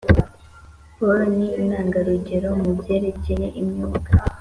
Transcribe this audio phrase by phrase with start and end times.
[0.97, 4.09] polo n intangarugero mu byerekeye imyuga